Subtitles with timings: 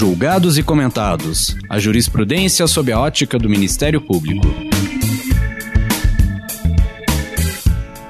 [0.00, 1.54] Julgados e comentados.
[1.68, 4.46] A jurisprudência sob a ótica do Ministério Público.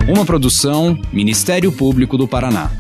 [0.09, 2.71] Uma produção Ministério Público do Paraná.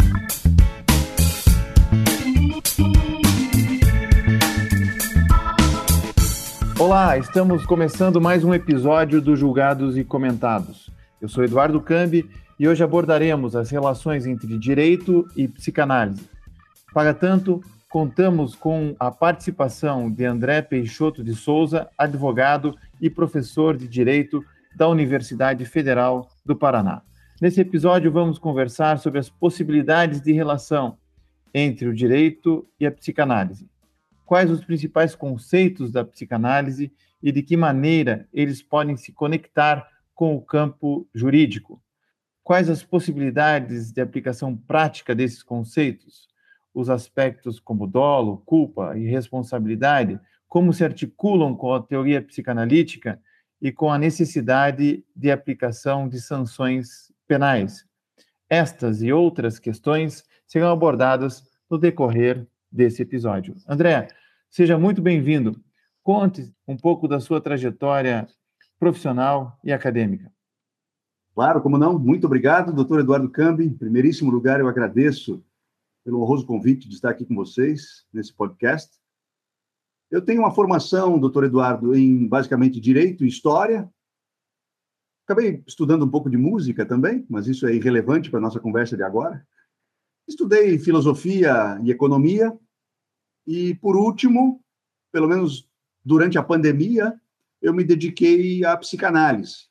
[6.79, 10.88] Olá, estamos começando mais um episódio do Julgados e Comentados.
[11.20, 12.30] Eu sou Eduardo Cambi
[12.61, 16.30] e hoje abordaremos as relações entre direito e psicanálise.
[16.95, 23.89] Para tanto, contamos com a participação de André Peixoto de Souza, advogado e professor de
[23.89, 24.44] direito
[24.76, 27.03] da Universidade Federal do Paraná.
[27.43, 30.96] Nesse episódio, vamos conversar sobre as possibilidades de relação
[31.53, 33.69] entre o direito e a psicanálise.
[34.25, 40.36] Quais os principais conceitos da psicanálise e de que maneira eles podem se conectar com
[40.36, 41.83] o campo jurídico?
[42.44, 46.30] Quais as possibilidades de aplicação prática desses conceitos?
[46.74, 53.20] Os aspectos como dolo, culpa e responsabilidade, como se articulam com a teoria psicanalítica
[53.60, 57.84] e com a necessidade de aplicação de sanções penais.
[58.48, 63.55] Estas e outras questões serão abordadas no decorrer desse episódio.
[63.68, 64.08] André,
[64.50, 65.60] seja muito bem-vindo.
[66.02, 68.27] Conte um pouco da sua trajetória
[68.78, 70.32] profissional e acadêmica.
[71.34, 71.98] Claro, como não.
[71.98, 73.64] Muito obrigado, doutor Eduardo Cambi.
[73.64, 75.44] Em primeiríssimo lugar, eu agradeço
[76.11, 78.98] pelo honroso convite de estar aqui com vocês nesse podcast.
[80.11, 83.89] Eu tenho uma formação, doutor Eduardo, em basicamente direito e história.
[85.25, 88.97] Acabei estudando um pouco de música também, mas isso é irrelevante para a nossa conversa
[88.97, 89.47] de agora.
[90.27, 92.58] Estudei filosofia e economia.
[93.47, 94.61] E, por último,
[95.12, 95.70] pelo menos
[96.05, 97.20] durante a pandemia,
[97.62, 99.69] eu me dediquei à psicanálise.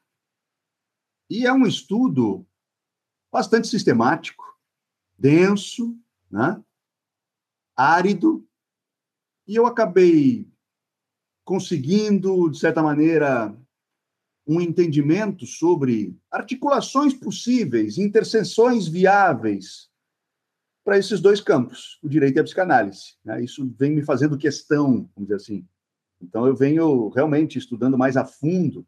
[1.30, 2.48] E é um estudo
[3.30, 4.46] bastante sistemático,
[5.18, 6.62] denso, né?
[7.76, 8.46] árido,
[9.48, 10.48] e eu acabei
[11.44, 13.56] conseguindo, de certa maneira,
[14.46, 19.90] um entendimento sobre articulações possíveis, interseções viáveis
[20.84, 23.16] para esses dois campos, o direito e a psicanálise.
[23.24, 23.44] Né?
[23.44, 25.68] Isso vem me fazendo questão, vamos dizer assim,
[26.22, 28.82] então, eu venho realmente estudando mais a fundo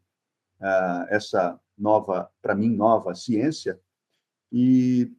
[0.60, 3.80] uh, essa nova, para mim, nova ciência
[4.50, 5.10] e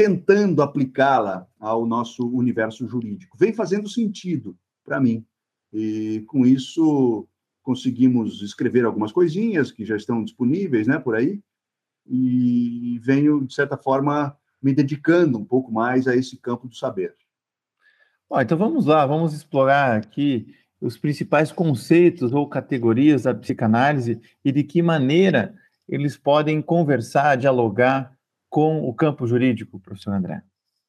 [0.00, 3.36] tentando aplicá-la ao nosso universo jurídico.
[3.36, 5.26] Vem fazendo sentido para mim.
[5.70, 7.28] E com isso
[7.62, 11.38] conseguimos escrever algumas coisinhas que já estão disponíveis, né, por aí.
[12.06, 17.14] E venho de certa forma me dedicando um pouco mais a esse campo do saber.
[18.26, 20.46] Bom, então vamos lá, vamos explorar aqui
[20.80, 25.54] os principais conceitos ou categorias da psicanálise e de que maneira
[25.86, 28.18] eles podem conversar, dialogar
[28.50, 30.42] com o campo jurídico, professor André.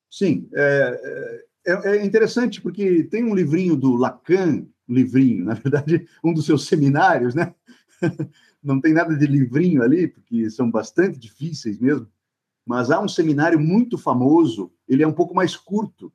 [0.10, 6.34] Sim, é, é, é interessante porque tem um livrinho do Lacan, livrinho, na verdade, um
[6.34, 7.54] dos seus seminários, né?
[8.62, 12.08] Não tem nada de livrinho ali, porque são bastante difíceis mesmo,
[12.66, 16.12] mas há um seminário muito famoso, ele é um pouco mais curto,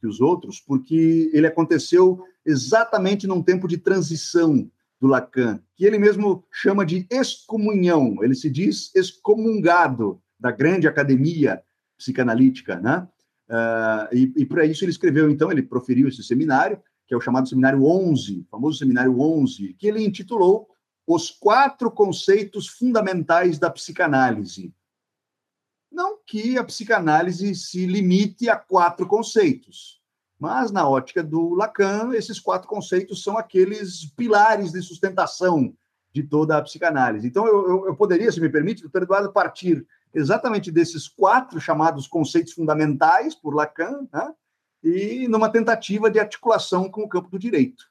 [0.00, 4.68] que os outros, porque ele aconteceu exatamente num tempo de transição
[5.00, 11.62] do Lacan, que ele mesmo chama de excomunhão, ele se diz excomungado da grande academia
[11.96, 13.08] psicanalítica, né?
[13.48, 17.20] Uh, e, e para isso ele escreveu, então, ele proferiu esse seminário, que é o
[17.20, 20.68] chamado Seminário 11, famoso Seminário 11, que ele intitulou
[21.06, 24.74] Os Quatro Conceitos Fundamentais da Psicanálise.
[25.90, 30.02] Não que a psicanálise se limite a quatro conceitos,
[30.38, 35.74] mas na ótica do Lacan, esses quatro conceitos são aqueles pilares de sustentação
[36.12, 37.26] de toda a psicanálise.
[37.26, 42.52] Então, eu, eu, poderia, se me permite, doutor Eduardo, partir exatamente desses quatro chamados conceitos
[42.52, 44.32] fundamentais por Lacan, né?
[44.82, 47.84] e numa tentativa de articulação com o campo do direito.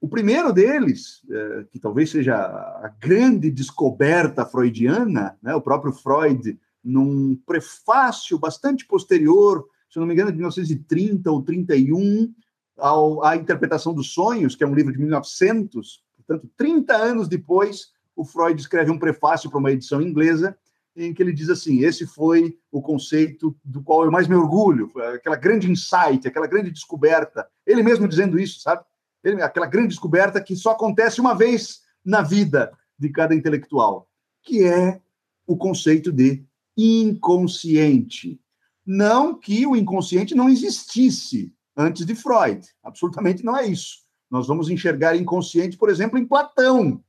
[0.00, 5.54] O primeiro deles, é, que talvez seja a grande descoberta freudiana, né?
[5.54, 12.32] o próprio Freud num prefácio bastante posterior, se não me engano, de 1930 ou 31,
[12.78, 17.92] ao, à Interpretação dos Sonhos, que é um livro de 1900, portanto, 30 anos depois,
[18.16, 20.56] o Freud escreve um prefácio para uma edição inglesa,
[20.96, 24.90] em que ele diz assim: esse foi o conceito do qual eu mais me orgulho,
[25.14, 27.46] aquela grande insight, aquela grande descoberta.
[27.66, 28.84] Ele mesmo dizendo isso, sabe?
[29.22, 34.08] Ele, aquela grande descoberta que só acontece uma vez na vida de cada intelectual,
[34.42, 35.00] que é
[35.46, 36.44] o conceito de
[36.76, 38.40] inconsciente.
[38.84, 43.98] Não que o inconsciente não existisse antes de Freud, absolutamente não é isso.
[44.30, 47.02] Nós vamos enxergar inconsciente, por exemplo, em Platão,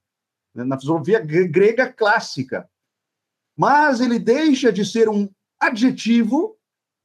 [0.54, 2.68] né, na filosofia grega clássica.
[3.62, 5.30] Mas ele deixa de ser um
[5.60, 6.58] adjetivo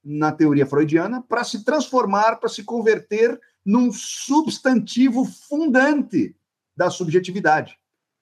[0.03, 6.35] na teoria freudiana para se transformar, para se converter num substantivo fundante
[6.75, 7.79] da subjetividade.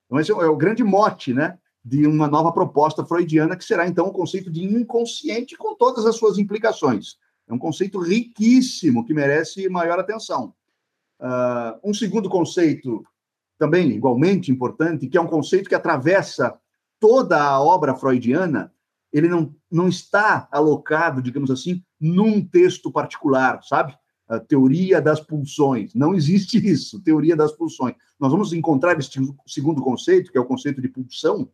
[0.07, 4.09] Então, esse é o grande mote né, de uma nova proposta freudiana, que será, então,
[4.09, 7.15] o conceito de inconsciente com todas as suas implicações.
[7.49, 10.53] É um conceito riquíssimo, que merece maior atenção.
[11.21, 13.07] Uh, um segundo conceito,
[13.57, 16.59] também igualmente importante, que é um conceito que atravessa
[17.05, 18.73] toda a obra freudiana,
[19.12, 23.95] ele não, não está alocado, digamos assim, num texto particular, sabe?
[24.27, 25.95] A teoria das pulsões.
[25.95, 27.95] Não existe isso, teoria das pulsões.
[28.19, 31.51] Nós vamos encontrar este segundo conceito, que é o conceito de pulsão,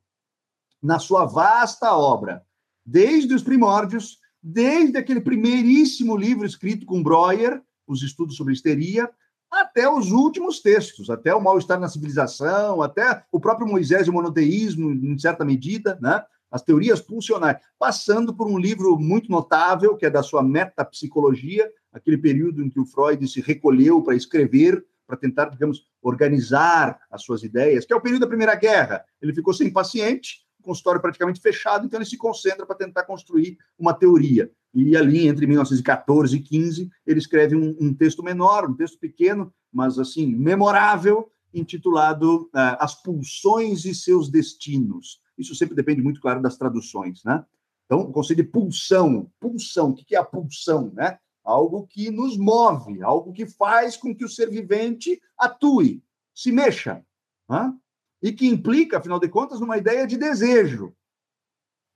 [0.81, 2.47] na sua vasta obra,
[2.87, 9.11] desde os primórdios, desde aquele primeiríssimo livro escrito com Breuer, Os Estudos sobre Histeria,
[9.51, 14.13] até os últimos textos, até o mal-estar na civilização, até o próprio Moisés e o
[14.13, 16.23] monoteísmo, em certa medida, né?
[16.51, 22.19] as teorias pulsionais, passando por um livro muito notável, que é da sua metapsicologia, aquele
[22.19, 27.43] período em que o Freud se recolheu para escrever, para tentar, digamos, organizar as suas
[27.43, 29.05] ideias, que é o período da Primeira Guerra.
[29.21, 33.95] Ele ficou sem paciente, consultório praticamente fechado, então ele se concentra para tentar construir uma
[33.95, 34.51] teoria.
[34.73, 39.53] E ali, entre 1914 e 15, ele escreve um, um texto menor, um texto pequeno,
[39.73, 45.21] mas assim, memorável, intitulado uh, As Pulsões e Seus Destinos.
[45.37, 47.45] Isso sempre depende muito, claro, das traduções, né?
[47.87, 51.19] Então, o conceito de pulsão, pulsão, o que é a pulsão, né?
[51.43, 56.01] Algo que nos move, algo que faz com que o ser vivente atue,
[56.33, 57.05] se mexa,
[57.49, 57.75] né?
[58.23, 60.95] E que implica, afinal de contas, numa ideia de desejo.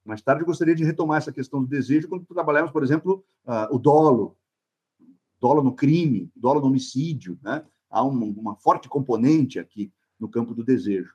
[0.04, 3.74] Mais tarde eu gostaria de retomar essa questão do desejo quando trabalharmos, por exemplo, uh,
[3.74, 4.36] o dolo,
[5.40, 7.64] dolo no crime, dolo no homicídio, né?
[7.90, 11.14] Há uma, uma forte componente aqui no campo do desejo.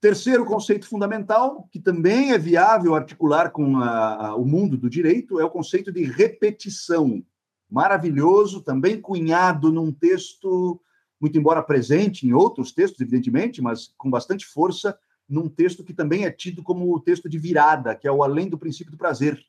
[0.00, 5.40] Terceiro conceito fundamental, que também é viável articular com a, a, o mundo do direito,
[5.40, 7.24] é o conceito de repetição.
[7.68, 10.80] Maravilhoso, também cunhado num texto,
[11.20, 14.98] muito embora presente em outros textos, evidentemente, mas com bastante força,
[15.28, 18.48] num texto que também é tido como o texto de virada, que é o Além
[18.48, 19.40] do Princípio do Prazer,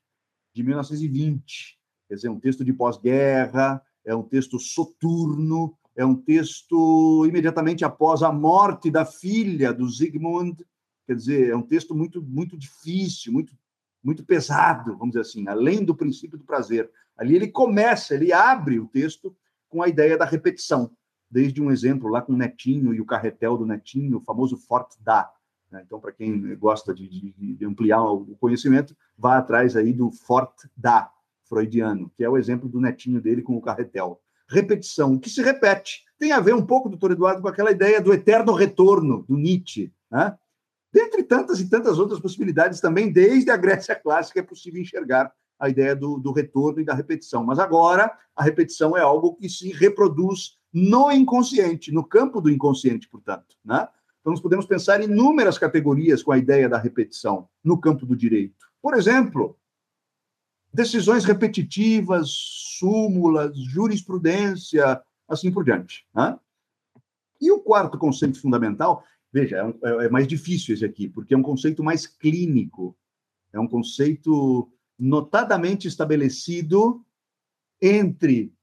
[0.53, 1.77] de 1920.
[2.07, 8.23] Quer dizer, um texto de pós-guerra, é um texto soturno, é um texto imediatamente após
[8.23, 10.61] a morte da filha do Zygmunt,
[11.05, 13.53] quer dizer, é um texto muito muito difícil, muito
[14.03, 16.89] muito pesado, vamos dizer assim, além do princípio do prazer.
[17.17, 19.35] Ali ele começa, ele abre o texto
[19.67, 20.91] com a ideia da repetição,
[21.37, 24.91] desde um exemplo lá com o Netinho e o carretel do Netinho, o famoso Fort
[24.99, 25.31] da.
[25.71, 25.83] Né?
[25.85, 30.65] Então, para quem gosta de, de, de, ampliar o conhecimento, vá atrás aí do Fort
[30.75, 31.11] da
[31.47, 34.19] freudiano, que é o exemplo do Netinho dele com o carretel
[34.49, 35.13] repetição.
[35.13, 38.13] O que se repete tem a ver um pouco, doutor Eduardo, com aquela ideia do
[38.13, 39.93] eterno retorno do Nietzsche.
[40.09, 40.35] Né?
[40.91, 45.69] Dentre tantas e tantas outras possibilidades também, desde a Grécia clássica, é possível enxergar a
[45.69, 47.43] ideia do, do retorno e da repetição.
[47.43, 53.09] Mas agora, a repetição é algo que se reproduz no inconsciente, no campo do inconsciente,
[53.09, 53.57] portanto.
[53.65, 53.87] Né?
[54.19, 58.15] Então, nós podemos pensar em inúmeras categorias com a ideia da repetição no campo do
[58.15, 58.67] direito.
[58.79, 59.57] Por exemplo,
[60.71, 66.05] decisões repetitivas, súmulas, jurisprudência, assim por diante.
[66.13, 66.37] Né?
[67.41, 69.03] E o quarto conceito fundamental,
[69.33, 72.95] veja, é, um, é, é, mais difícil esse aqui, porque é um conceito mais clínico,
[73.51, 77.03] é um conceito notadamente estabelecido
[77.81, 78.53] entre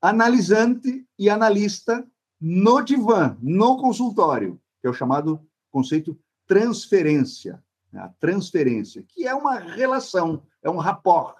[0.00, 2.06] analisante e analista
[2.40, 5.40] no divã, no consultório, que é o chamado
[5.70, 7.62] conceito transferência.
[7.92, 8.00] Né?
[8.00, 11.36] A transferência, que é uma relação é um rapport,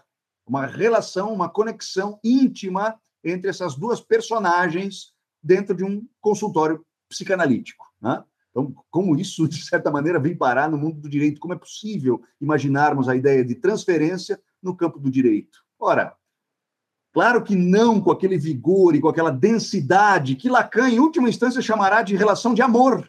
[0.46, 5.12] uma relação, uma conexão íntima entre essas duas personagens
[5.42, 7.84] dentro de um consultório psicanalítico.
[8.00, 8.22] Né?
[8.50, 11.40] Então, como isso, de certa maneira, vem parar no mundo do direito?
[11.40, 15.64] Como é possível imaginarmos a ideia de transferência no campo do direito?
[15.78, 16.16] Ora,
[17.12, 21.62] claro que não com aquele vigor e com aquela densidade que Lacan, em última instância,
[21.62, 23.08] chamará de relação de amor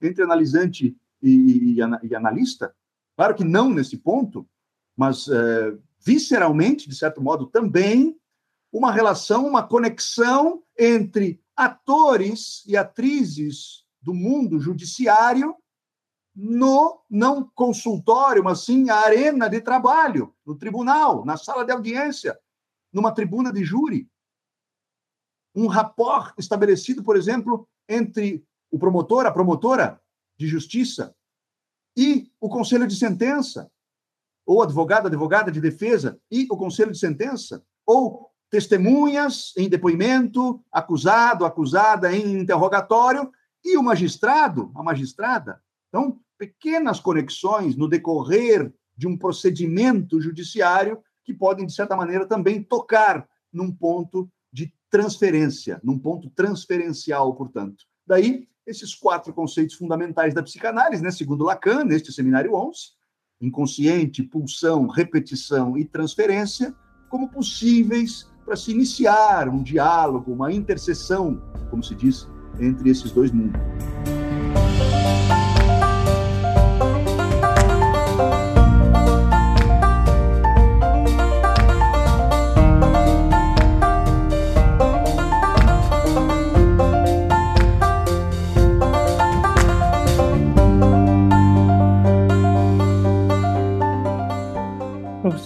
[0.00, 2.74] entre analisante e, e, e analista.
[3.16, 4.48] Claro que não nesse ponto,
[4.96, 8.16] mas é, visceralmente, de certo modo, também
[8.72, 15.54] uma relação, uma conexão entre atores e atrizes do mundo judiciário
[16.34, 22.38] no não consultório, mas sim a arena de trabalho, no tribunal, na sala de audiência,
[22.92, 24.08] numa tribuna de júri.
[25.54, 30.00] Um rapport estabelecido, por exemplo, entre o promotor, a promotora
[30.38, 31.14] de justiça
[31.96, 33.70] e o conselho de sentença,
[34.46, 41.44] ou advogado, advogada de defesa e o conselho de sentença, ou testemunhas em depoimento, acusado,
[41.44, 43.30] acusada em interrogatório
[43.64, 45.62] e o magistrado, a magistrada.
[45.88, 52.62] Então, pequenas conexões no decorrer de um procedimento judiciário que podem, de certa maneira, também
[52.62, 57.84] tocar num ponto de transferência, num ponto transferencial, portanto.
[58.04, 62.78] Daí, esses quatro conceitos fundamentais da psicanálise, né, segundo Lacan, neste seminário 11,
[63.40, 66.74] inconsciente, pulsão, repetição e transferência,
[67.08, 72.26] como possíveis para se iniciar um diálogo, uma interseção, como se diz,
[72.58, 73.60] entre esses dois mundos.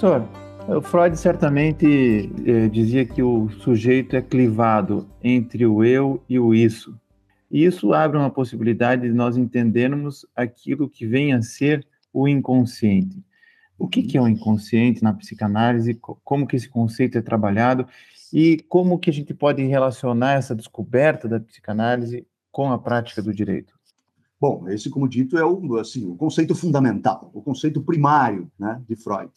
[0.04, 0.28] Professor,
[0.68, 6.52] o Freud certamente eh, dizia que o sujeito é clivado entre o eu e o
[6.52, 6.94] isso.
[7.50, 13.24] E isso abre uma possibilidade de nós entendermos aquilo que vem a ser o inconsciente.
[13.78, 15.94] O que, que é o inconsciente na psicanálise?
[16.22, 17.86] Como que esse conceito é trabalhado?
[18.30, 23.32] E como que a gente pode relacionar essa descoberta da psicanálise com a prática do
[23.32, 23.72] direito?
[24.38, 28.96] Bom, esse, como dito, é o, assim, o conceito fundamental, o conceito primário né, de
[28.96, 29.32] Freud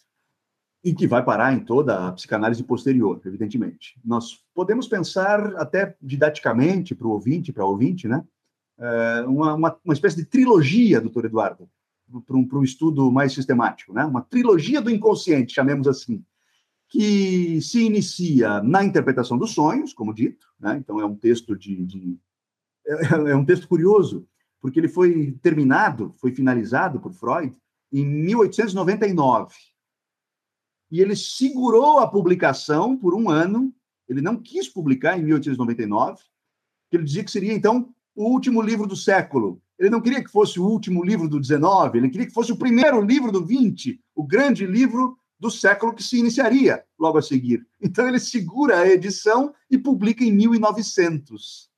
[0.87, 3.99] e que vai parar em toda a psicanálise posterior, evidentemente.
[4.05, 8.23] Nós podemos pensar até didaticamente para o ouvinte, para ouvinte, né?
[8.79, 11.69] É, uma, uma, uma, espécie de trilogia, doutor Eduardo,
[12.25, 14.05] para um, para um estudo mais sistemático, né?
[14.05, 16.23] Uma trilogia do inconsciente, chamemos assim,
[16.87, 20.77] que se inicia na interpretação dos sonhos, como dito, né?
[20.77, 22.17] Então é um texto de, de
[22.87, 24.25] é, é um texto curioso,
[24.61, 27.53] porque ele foi terminado, foi finalizado por Freud
[27.91, 29.53] em 1899
[30.91, 33.73] e ele segurou a publicação por um ano.
[34.07, 36.23] Ele não quis publicar em 1899,
[36.89, 39.61] que ele dizia que seria, então, o último livro do século.
[39.77, 42.57] Ele não queria que fosse o último livro do 19, ele queria que fosse o
[42.57, 47.65] primeiro livro do 20, o grande livro do século que se iniciaria logo a seguir.
[47.79, 51.69] Então, ele segura a edição e publica em 1900.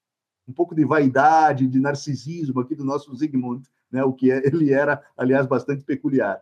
[0.47, 4.03] Um pouco de vaidade, de narcisismo aqui do nosso Zygmunt, né?
[4.03, 6.41] o que é, ele era, aliás, bastante peculiar.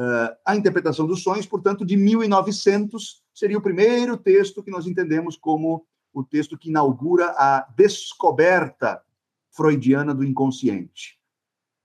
[0.00, 5.36] Uh, a interpretação dos sonhos, portanto, de 1900, seria o primeiro texto que nós entendemos
[5.36, 9.02] como o texto que inaugura a descoberta
[9.50, 11.20] freudiana do inconsciente.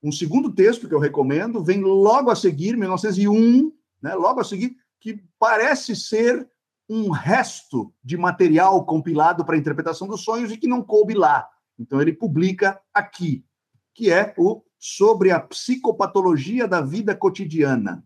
[0.02, 4.78] Um segundo texto que eu recomendo vem logo a seguir, 1901, né, logo a seguir,
[4.98, 6.50] que parece ser
[6.88, 11.50] um resto de material compilado para a interpretação dos sonhos e que não coube lá.
[11.78, 13.44] Então ele publica aqui,
[13.94, 18.04] que é o sobre a psicopatologia da vida cotidiana.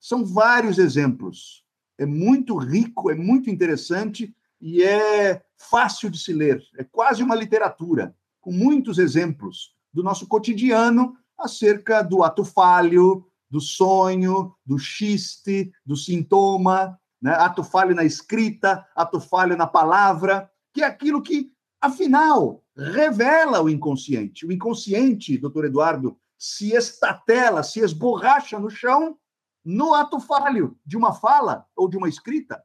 [0.00, 1.64] São vários exemplos.
[1.98, 6.62] É muito rico, é muito interessante e é fácil de se ler.
[6.76, 13.60] É quase uma literatura, com muitos exemplos do nosso cotidiano acerca do ato falho, do
[13.60, 17.32] sonho, do xiste, do sintoma, né?
[17.32, 23.68] ato falho na escrita, ato falho na palavra, que é aquilo que, afinal, revela o
[23.68, 24.46] inconsciente.
[24.46, 29.18] O inconsciente, doutor Eduardo, se estatela, se esborracha no chão
[29.64, 32.62] no ato falho de uma fala ou de uma escrita.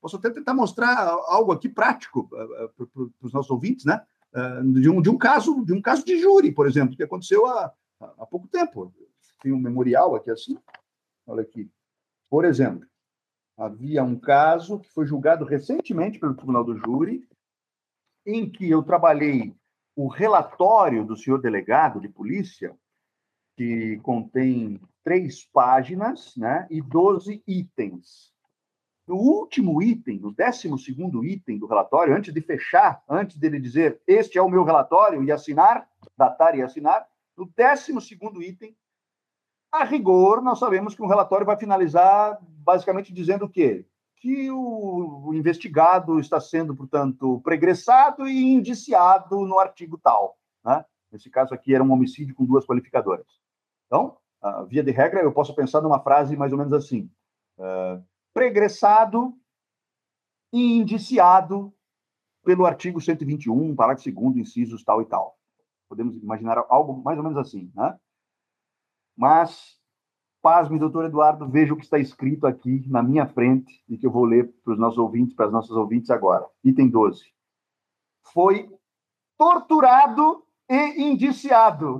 [0.00, 4.04] Posso até tentar mostrar algo aqui prático uh, para os nossos ouvintes, né?
[4.34, 7.46] Uh, de, um, de um caso de um caso de júri, por exemplo, que aconteceu
[7.46, 8.92] há, há pouco tempo.
[9.40, 10.58] Tem um memorial aqui assim.
[11.26, 11.70] Olha aqui.
[12.28, 12.86] Por exemplo,
[13.56, 17.26] havia um caso que foi julgado recentemente pelo Tribunal do Júri,
[18.26, 19.54] em que eu trabalhei
[19.94, 22.74] o relatório do senhor delegado de polícia
[23.56, 28.32] que contém três páginas né, e 12 itens.
[29.06, 34.00] No último item, no décimo segundo item do relatório, antes de fechar, antes dele dizer
[34.06, 38.76] este é o meu relatório e assinar, datar e assinar, no décimo segundo item,
[39.72, 43.86] a rigor, nós sabemos que um relatório vai finalizar basicamente dizendo o quê?
[44.22, 50.38] Que o, investigado está sendo, portanto, pregressado e indiciado no artigo tal.
[50.64, 50.84] Né?
[51.10, 53.26] Nesse caso aqui era um homicídio com duas qualificadoras.
[53.86, 57.10] Então, uh, via de regra, eu posso pensar numa frase mais ou menos assim:
[57.58, 58.00] uh,
[58.32, 59.36] pregressado
[60.52, 61.74] e indiciado
[62.44, 65.36] pelo artigo 121, parágrafo 2, incisos tal e tal.
[65.88, 67.98] Podemos imaginar algo mais ou menos assim, né?
[69.16, 69.81] Mas,
[70.42, 74.10] pasme, doutor Eduardo, veja o que está escrito aqui na minha frente e que eu
[74.10, 76.44] vou ler para os nossos ouvintes, para as nossas ouvintes agora.
[76.64, 77.22] Item 12.
[78.34, 78.68] Foi
[79.38, 81.98] torturado e indiciado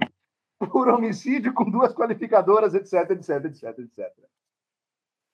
[0.70, 4.12] por homicídio com duas qualificadoras, etc, etc, etc, etc.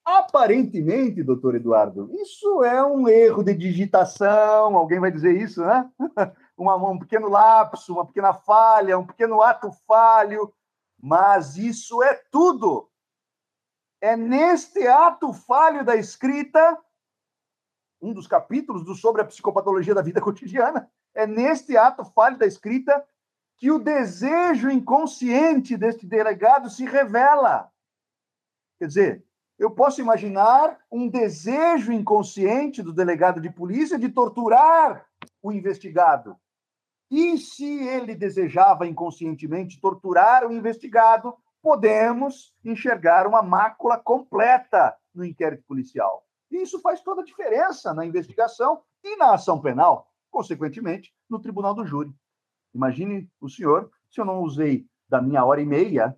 [0.04, 5.90] Aparentemente, doutor Eduardo, isso é um erro de digitação, alguém vai dizer isso, né?
[6.56, 10.52] Uma, um pequeno lapso, uma pequena falha, um pequeno ato falho,
[11.00, 12.88] mas isso é tudo.
[14.00, 16.78] É neste ato falho da escrita
[18.00, 22.46] um dos capítulos do sobre a psicopatologia da vida cotidiana, é neste ato falho da
[22.46, 23.04] escrita
[23.56, 27.70] que o desejo inconsciente deste delegado se revela.
[28.78, 29.24] Quer dizer,
[29.58, 35.04] eu posso imaginar um desejo inconsciente do delegado de polícia de torturar
[35.42, 36.36] o investigado.
[37.10, 45.64] E se ele desejava inconscientemente torturar o investigado, podemos enxergar uma mácula completa no inquérito
[45.66, 46.24] policial.
[46.50, 51.74] E isso faz toda a diferença na investigação e na ação penal, consequentemente, no tribunal
[51.74, 52.14] do júri.
[52.74, 56.16] Imagine o senhor se eu não usei da minha hora e meia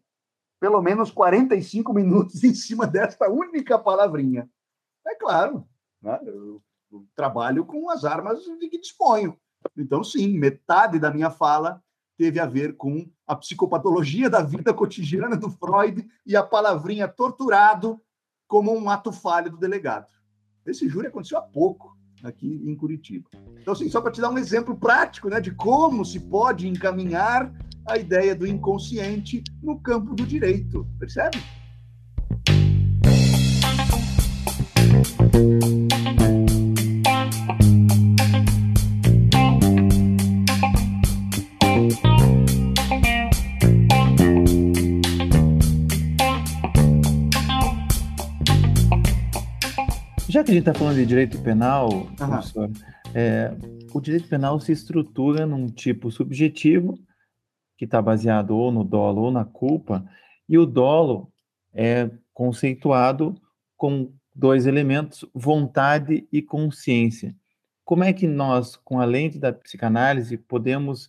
[0.61, 4.49] pelo menos 45 minutos em cima desta única palavrinha.
[5.07, 5.67] É claro,
[6.03, 6.21] né?
[6.23, 9.37] eu, eu trabalho com as armas de que disponho.
[9.77, 11.83] Então, sim, metade da minha fala
[12.21, 17.99] teve a ver com a psicopatologia da vida cotidiana do Freud e a palavrinha torturado
[18.47, 20.07] como um ato falho do delegado.
[20.67, 23.31] Esse júri aconteceu há pouco aqui em Curitiba.
[23.59, 27.51] Então, assim, só para te dar um exemplo prático né, de como se pode encaminhar
[27.89, 31.39] a ideia do inconsciente no campo do direito, percebe?
[50.51, 52.69] Que a gente está falando de direito penal, professor,
[53.15, 53.55] é,
[53.95, 56.99] o direito penal se estrutura num tipo subjetivo,
[57.77, 60.05] que está baseado ou no dolo ou na culpa,
[60.49, 61.33] e o dolo
[61.73, 63.41] é conceituado
[63.77, 67.33] com dois elementos, vontade e consciência.
[67.85, 71.09] Como é que nós, com a lente da psicanálise, podemos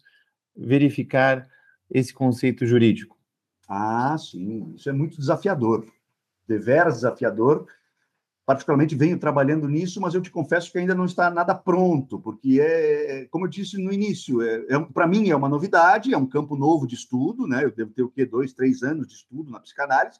[0.55, 1.47] verificar
[1.89, 3.17] esse conceito jurídico?
[3.67, 5.87] Ah, sim, isso é muito desafiador,
[6.47, 7.65] deveras desafiador,
[8.53, 12.59] particularmente venho trabalhando nisso, mas eu te confesso que ainda não está nada pronto, porque
[12.61, 16.17] é, é como eu disse no início, é, é para mim é uma novidade, é
[16.17, 17.63] um campo novo de estudo, né?
[17.63, 18.25] Eu devo ter o quê?
[18.25, 20.19] Dois, três anos de estudo na psicanálise.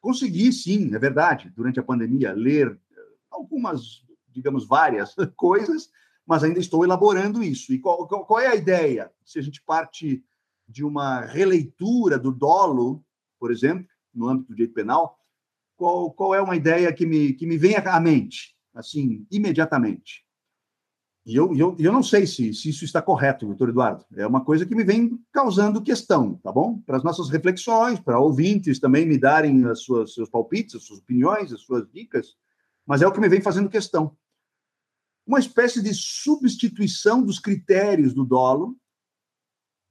[0.00, 3.00] Consegui, sim, é verdade, durante a pandemia, ler eh,
[3.30, 5.90] algumas, digamos, várias coisas,
[6.26, 7.72] mas ainda estou elaborando isso.
[7.72, 9.10] E qual, qual, qual é a ideia?
[9.24, 10.24] Se a gente parte
[10.68, 13.04] de uma releitura do dolo,
[13.40, 15.17] por exemplo, no âmbito do direito penal,
[15.78, 20.26] qual, qual é uma ideia que me, que me vem à mente, assim, imediatamente?
[21.24, 24.04] E eu, eu, eu não sei se, se isso está correto, doutor Eduardo.
[24.16, 26.78] É uma coisa que me vem causando questão, tá bom?
[26.80, 31.00] Para as nossas reflexões, para ouvintes também me darem as suas, seus palpites, as suas
[31.00, 32.34] opiniões, as suas dicas,
[32.84, 34.16] mas é o que me vem fazendo questão.
[35.26, 38.74] Uma espécie de substituição dos critérios do dolo,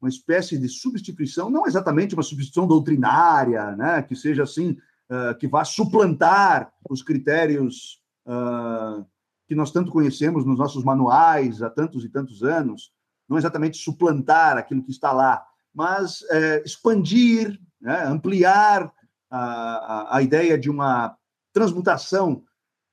[0.01, 4.75] uma espécie de substituição, não exatamente uma substituição doutrinária, né, que seja assim,
[5.09, 9.05] uh, que vá suplantar os critérios uh,
[9.47, 12.91] que nós tanto conhecemos nos nossos manuais há tantos e tantos anos,
[13.27, 18.91] não exatamente suplantar aquilo que está lá, mas uh, expandir, né, ampliar
[19.29, 21.17] a, a, a ideia de uma
[21.53, 22.43] transmutação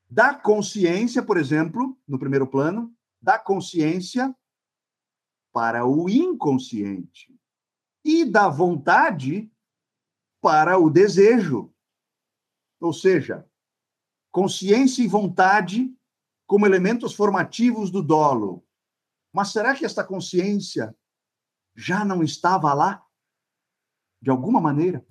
[0.09, 4.35] da consciência, por exemplo, no primeiro plano, da consciência
[5.53, 7.35] para o inconsciente
[8.05, 9.51] e da vontade
[10.41, 11.74] para o desejo.
[12.85, 13.49] Ou seja,
[14.31, 15.91] consciência e vontade
[16.47, 18.63] como elementos formativos do dolo.
[19.33, 20.95] Mas será que esta consciência
[21.75, 23.03] já não estava lá?
[24.21, 25.03] De alguma maneira?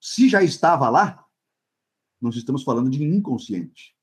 [0.00, 1.24] Se já estava lá,
[2.20, 3.96] nós estamos falando de inconsciente,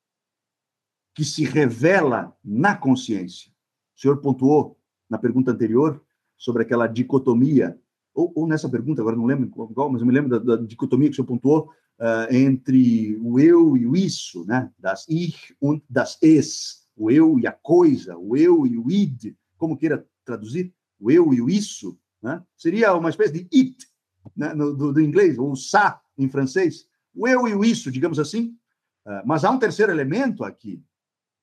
[1.14, 3.52] que se revela na consciência.
[3.94, 4.80] O senhor pontuou
[5.10, 6.02] na pergunta anterior
[6.38, 7.78] sobre aquela dicotomia,
[8.14, 11.10] ou, ou nessa pergunta, agora não lembro qual, mas eu me lembro da, da dicotomia
[11.10, 14.72] que o senhor pontuou uh, entre o eu e o isso, né?
[14.78, 19.36] Das ich und das es, o eu e a coisa, o eu e o id,
[19.58, 22.44] como queira traduzir, o eu e o isso, né?
[22.56, 23.88] Seria uma espécie de it,
[24.36, 24.54] né?
[24.54, 28.58] no, do, do, inglês, ou ça em francês, o eu e o isso, digamos assim.
[29.06, 30.84] Uh, mas há um terceiro elemento aqui,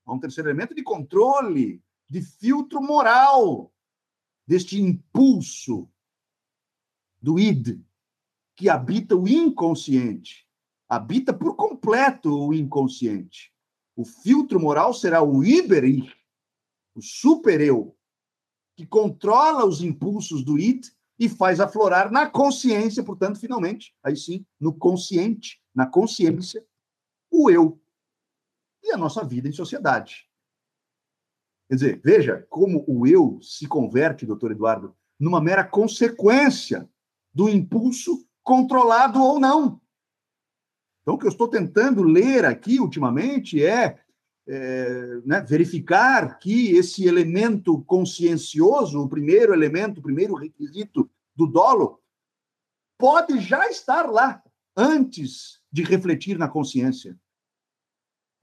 [0.05, 3.73] há um terceiro elemento de controle, de filtro moral
[4.47, 5.89] deste impulso
[7.21, 7.81] do id,
[8.55, 10.44] que habita o inconsciente,
[10.89, 13.53] habita por completo o inconsciente.
[13.97, 15.85] O filtro moral será o iber
[16.95, 17.97] o super-eu,
[18.77, 20.87] que controla os impulsos do id
[21.19, 26.65] e faz aflorar na consciência, portanto, finalmente, aí sim, no consciente, na consciência,
[27.31, 27.81] o eu
[28.83, 30.29] e a nossa vida em sociedade.
[31.69, 36.89] Quer dizer, veja como o eu se converte, doutor Eduardo, numa mera consequência
[37.33, 39.81] do impulso controlado ou não.
[41.05, 44.01] Então, o que eu estou tentando ler aqui ultimamente é
[44.47, 52.01] é, né, verificar que esse elemento consciencioso, o primeiro elemento, o primeiro requisito do dolo,
[52.99, 54.43] pode já estar lá
[54.77, 57.19] antes de refletir na consciência.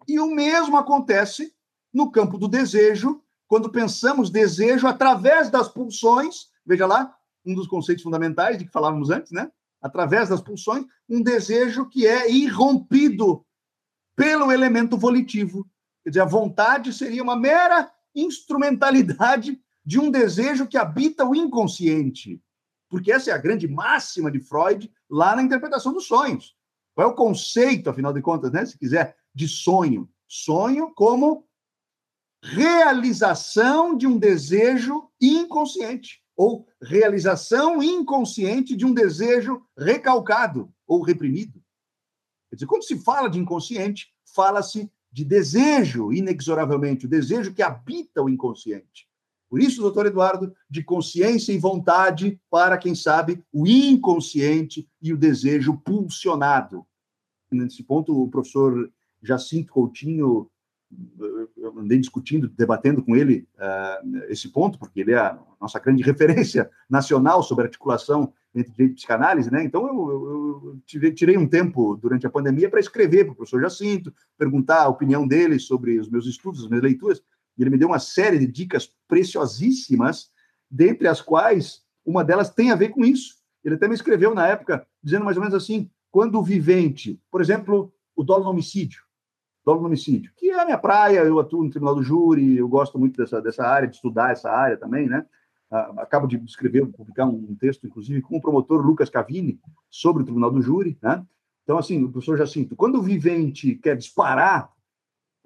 [0.08, 1.54] E o mesmo acontece
[1.93, 8.04] no campo do desejo, quando pensamos desejo através das pulsões, veja lá, um dos conceitos
[8.04, 9.52] fundamentais de que falávamos antes, né?
[9.82, 13.46] Através das pulsões, um desejo que é irrompido
[14.15, 15.67] pelo elemento volitivo.
[16.04, 22.41] Quer dizer, a vontade seria uma mera instrumentalidade de um desejo que habita o inconsciente.
[22.89, 26.56] Porque essa é a grande máxima de Freud lá na interpretação dos sonhos.
[26.94, 28.65] Qual é o conceito, afinal de contas, né?
[28.65, 30.10] Se quiser, de sonho?
[30.28, 31.48] Sonho como
[32.44, 41.62] realização de um desejo inconsciente ou realização inconsciente de um desejo recalcado ou reprimido.
[42.49, 48.23] Quer dizer, quando se fala de inconsciente, fala-se de desejo, inexoravelmente, o desejo que habita
[48.23, 49.08] o inconsciente.
[49.47, 55.17] Por isso, doutor Eduardo, de consciência e vontade para, quem sabe, o inconsciente e o
[55.17, 56.84] desejo pulsionado.
[57.51, 60.49] Nesse ponto, o professor Jacinto Coutinho,
[61.58, 66.04] eu andei discutindo, debatendo com ele uh, esse ponto, porque ele é a nossa grande
[66.04, 69.63] referência nacional sobre articulação entre direito e psicanálise, né?
[69.63, 73.62] Então, eu, eu, eu tirei um tempo durante a pandemia para escrever para o professor
[73.62, 77.23] Jacinto, perguntar a opinião dele sobre os meus estudos, as minhas leituras,
[77.58, 80.30] e ele me deu uma série de dicas preciosíssimas,
[80.69, 83.36] dentre as quais uma delas tem a ver com isso.
[83.63, 87.39] Ele até me escreveu na época, dizendo mais ou menos assim: quando o vivente, por
[87.39, 89.04] exemplo, o dolo no homicídio,
[89.63, 92.67] dolo no homicídio, que é a minha praia, eu atuo no tribunal do júri, eu
[92.67, 95.26] gosto muito dessa, dessa área, de estudar essa área também, né?
[95.97, 100.52] acabo de escrever, publicar um texto, inclusive, com o promotor Lucas Cavini, sobre o Tribunal
[100.52, 101.26] do Júri, né?
[101.63, 104.69] Então, assim, o professor Jacinto, quando o vivente quer disparar,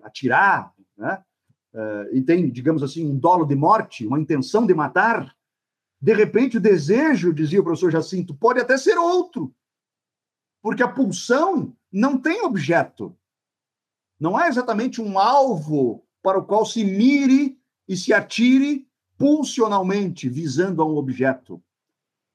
[0.01, 1.23] atirar, né?
[1.73, 5.35] Uh, e tem, digamos assim, um dolo de morte, uma intenção de matar,
[6.01, 9.53] de repente o desejo, dizia o professor Jacinto, pode até ser outro,
[10.61, 13.15] porque a pulsão não tem objeto.
[14.19, 20.81] Não é exatamente um alvo para o qual se mire e se atire pulsionalmente visando
[20.81, 21.61] a um objeto.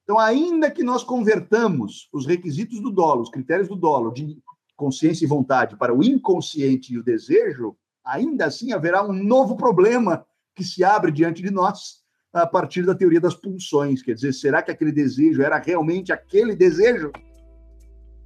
[0.03, 4.37] Então, ainda que nós convertamos os requisitos do dolo, os critérios do dolo, de
[4.75, 10.25] consciência e vontade para o inconsciente e o desejo, ainda assim haverá um novo problema
[10.55, 12.01] que se abre diante de nós
[12.33, 14.01] a partir da teoria das pulsões.
[14.01, 17.11] Quer dizer, será que aquele desejo era realmente aquele desejo?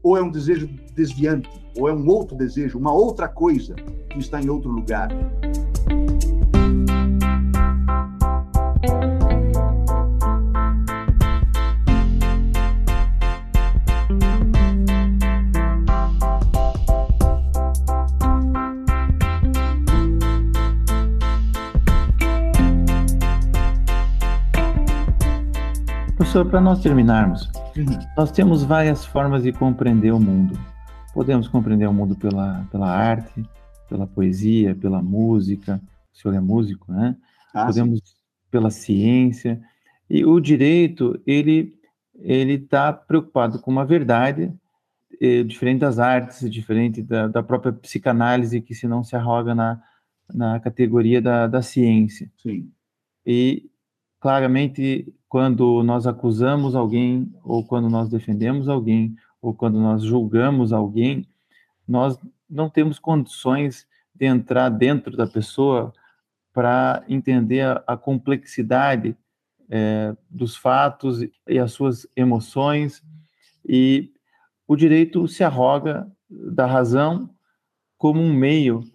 [0.05, 1.49] Ou é um desejo desviante?
[1.75, 3.73] Ou é um outro desejo, uma outra coisa
[4.11, 5.09] que está em outro lugar?
[26.35, 27.97] Professor, para nós terminarmos, uhum.
[28.17, 30.59] nós temos várias formas de compreender o mundo.
[31.13, 33.41] Podemos compreender o mundo pela, pela arte,
[33.87, 35.81] pela poesia, pela música.
[36.13, 37.15] O senhor é músico, né?
[37.53, 38.15] Ah, Podemos sim.
[38.51, 39.61] pela ciência.
[40.09, 41.73] E o direito, ele
[42.15, 44.53] ele está preocupado com uma verdade
[45.21, 49.81] eh, diferente das artes, diferente da, da, própria psicanálise, que se não se arroga na,
[50.33, 52.29] na categoria da, da ciência.
[52.35, 52.69] Sim.
[53.25, 53.69] E
[54.19, 61.27] claramente quando nós acusamos alguém, ou quando nós defendemos alguém, ou quando nós julgamos alguém,
[61.85, 62.17] nós
[62.49, 65.91] não temos condições de entrar dentro da pessoa
[66.53, 69.13] para entender a, a complexidade
[69.69, 73.03] é, dos fatos e as suas emoções.
[73.67, 74.13] E
[74.65, 77.29] o direito se arroga da razão
[77.97, 78.85] como um meio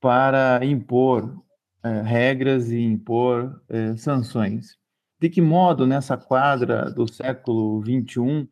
[0.00, 1.40] para impor
[1.84, 4.76] é, regras e impor é, sanções.
[5.24, 8.46] De que modo, nessa quadra do século XXI,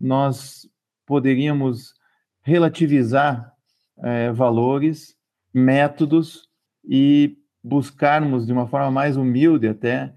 [0.00, 0.66] nós
[1.04, 1.92] poderíamos
[2.40, 3.52] relativizar
[3.98, 5.14] é, valores,
[5.52, 6.48] métodos
[6.82, 10.14] e buscarmos, de uma forma mais humilde até,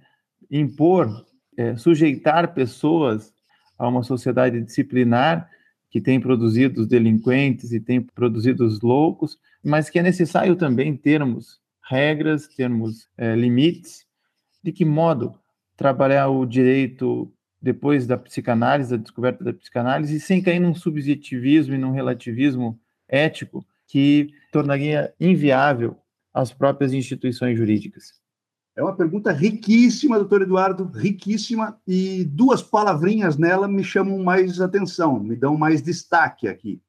[0.50, 1.10] impor,
[1.58, 3.34] é, sujeitar pessoas
[3.78, 5.50] a uma sociedade disciplinar
[5.90, 10.96] que tem produzido os delinquentes e tem produzido os loucos, mas que é necessário também
[10.96, 14.08] termos regras, termos é, limites.
[14.64, 15.38] De que modo
[15.80, 21.78] trabalhar o direito depois da psicanálise, da descoberta da psicanálise, sem cair num subjetivismo e
[21.78, 25.96] num relativismo ético que tornaria inviável
[26.34, 28.12] as próprias instituições jurídicas?
[28.76, 35.18] É uma pergunta riquíssima, doutor Eduardo, riquíssima, e duas palavrinhas nela me chamam mais atenção,
[35.18, 36.82] me dão mais destaque aqui.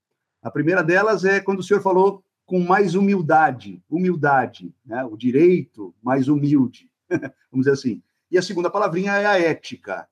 [0.43, 5.05] A primeira delas é quando o senhor falou com mais humildade, humildade, né?
[5.05, 6.91] o direito mais humilde,
[7.53, 8.03] vamos dizer assim.
[8.31, 10.09] E a segunda palavrinha é a ética.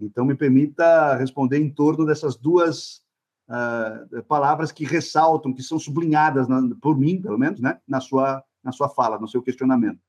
[0.00, 3.02] Então, me permita responder em torno dessas duas
[3.48, 7.78] uh, palavras que ressaltam, que são sublinhadas na, por mim, pelo menos, né?
[7.88, 10.00] na, sua, na sua fala, no seu questionamento.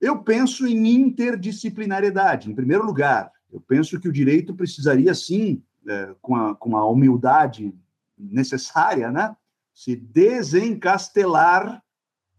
[0.00, 3.32] Eu penso em interdisciplinariedade, em primeiro lugar.
[3.50, 7.74] Eu penso que o direito precisaria, sim, é, com, a, com a humildade
[8.16, 9.34] necessária, né?
[9.72, 11.82] se desencastelar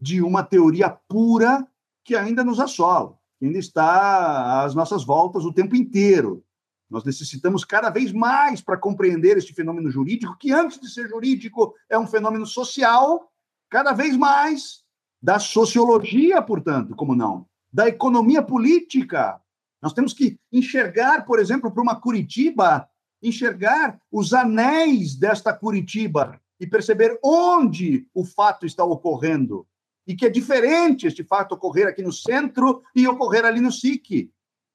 [0.00, 1.66] de uma teoria pura
[2.04, 6.44] que ainda nos assola, ainda está às nossas voltas o tempo inteiro.
[6.90, 11.74] Nós necessitamos cada vez mais para compreender este fenômeno jurídico, que antes de ser jurídico
[11.88, 13.30] é um fenômeno social,
[13.70, 14.82] cada vez mais
[15.22, 19.40] da sociologia, portanto, como não, da economia política.
[19.80, 22.88] Nós temos que enxergar, por exemplo, para uma Curitiba,
[23.22, 29.66] enxergar os anéis desta Curitiba e perceber onde o fato está ocorrendo.
[30.10, 34.28] E que é diferente este fato ocorrer aqui no centro e ocorrer ali no SIC.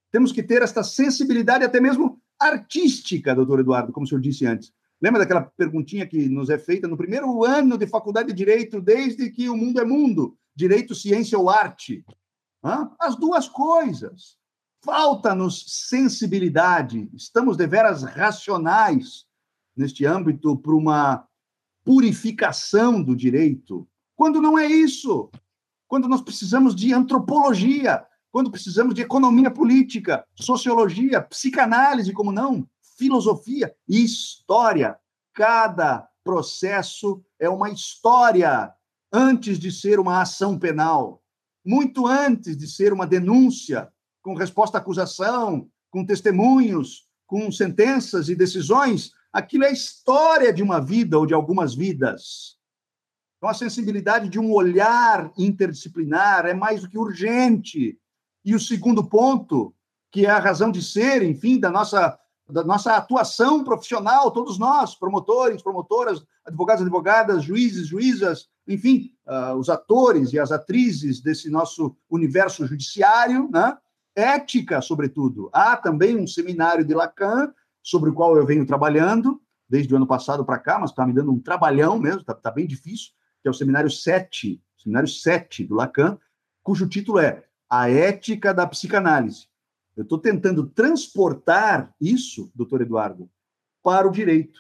[0.10, 4.72] Temos que ter esta sensibilidade, até mesmo artística, doutor Eduardo, como o senhor disse antes.
[5.02, 9.30] Lembra daquela perguntinha que nos é feita no primeiro ano de faculdade de Direito, desde
[9.30, 10.38] que o mundo é mundo?
[10.56, 12.06] Direito, ciência ou arte?
[12.98, 14.38] As duas coisas.
[14.86, 17.10] Falta-nos sensibilidade.
[17.14, 19.26] Estamos deveras racionais
[19.76, 21.28] neste âmbito para uma
[21.84, 25.30] purificação do direito, quando não é isso.
[25.88, 33.74] Quando nós precisamos de antropologia, quando precisamos de economia política, sociologia, psicanálise, como não, filosofia
[33.88, 34.98] e história.
[35.34, 38.74] Cada processo é uma história
[39.12, 41.22] antes de ser uma ação penal
[41.66, 48.36] muito antes de ser uma denúncia, com resposta à acusação, com testemunhos, com sentenças e
[48.36, 52.55] decisões, aquilo é história de uma vida ou de algumas vidas.
[53.38, 58.00] Então, a sensibilidade de um olhar interdisciplinar é mais do que urgente.
[58.44, 59.74] E o segundo ponto,
[60.12, 62.18] que é a razão de ser, enfim, da nossa
[62.48, 69.68] da nossa atuação profissional, todos nós, promotores, promotoras, advogados, advogadas, juízes, juízas, enfim, uh, os
[69.68, 73.76] atores e as atrizes desse nosso universo judiciário, né?
[74.16, 75.50] ética, sobretudo.
[75.52, 77.52] Há também um seminário de Lacan,
[77.84, 81.14] sobre o qual eu venho trabalhando, desde o ano passado para cá, mas está me
[81.14, 83.12] dando um trabalhão mesmo, está tá bem difícil,
[83.46, 86.18] que é o seminário 7, seminário 7 do Lacan,
[86.64, 89.46] cujo título é A Ética da Psicanálise.
[89.96, 93.30] Eu estou tentando transportar isso, doutor Eduardo,
[93.84, 94.60] para o direito.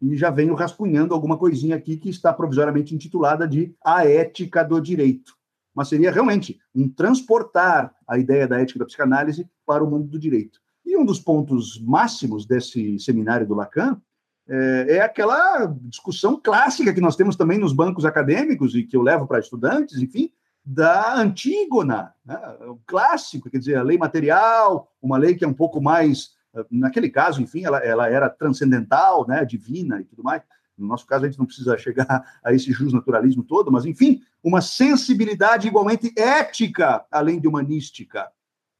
[0.00, 4.80] E já venho rascunhando alguma coisinha aqui que está provisoriamente intitulada de A Ética do
[4.80, 5.36] Direito.
[5.74, 10.18] Mas seria realmente um transportar a ideia da ética da psicanálise para o mundo do
[10.18, 10.58] direito.
[10.86, 14.00] E um dos pontos máximos desse seminário do Lacan
[14.48, 19.02] é, é aquela discussão clássica que nós temos também nos bancos acadêmicos e que eu
[19.02, 20.30] levo para estudantes, enfim,
[20.64, 22.38] da Antígona, né?
[22.68, 26.30] o clássico, quer dizer, a lei material, uma lei que é um pouco mais,
[26.70, 29.44] naquele caso, enfim, ela, ela era transcendental, né?
[29.44, 30.42] divina e tudo mais.
[30.76, 34.60] No nosso caso, a gente não precisa chegar a esse justnaturalismo todo, mas, enfim, uma
[34.60, 38.30] sensibilidade igualmente ética, além de humanística,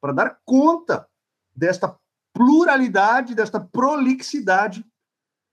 [0.01, 1.07] para dar conta
[1.55, 1.95] desta
[2.33, 4.83] pluralidade, desta prolixidade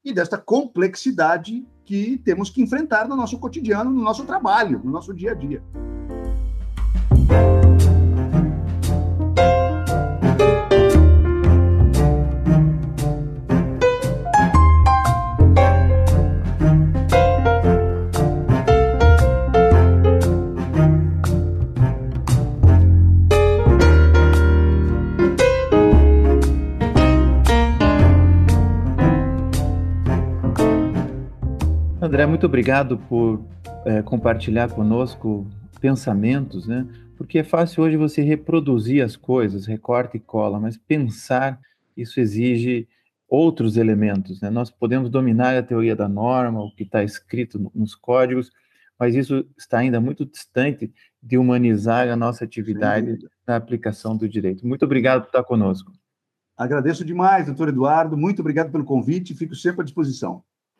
[0.04, 5.12] e desta complexidade que temos que enfrentar no nosso cotidiano, no nosso trabalho, no nosso
[5.12, 5.62] dia a dia.
[32.20, 33.42] André, muito obrigado por
[33.87, 35.46] é, compartilhar conosco
[35.80, 36.87] pensamentos, né?
[37.16, 41.59] Porque é fácil hoje você reproduzir as coisas, recorta e cola, mas pensar,
[41.96, 42.87] isso exige
[43.26, 44.50] outros elementos, né?
[44.50, 48.50] Nós podemos dominar a teoria da norma, o que está escrito nos códigos,
[48.98, 54.66] mas isso está ainda muito distante de humanizar a nossa atividade na aplicação do direito.
[54.66, 55.90] Muito obrigado por estar conosco.
[56.54, 58.14] Agradeço demais, doutor Eduardo.
[58.14, 59.35] Muito obrigado pelo convite.
[59.35, 60.44] Fico sempre à disposição.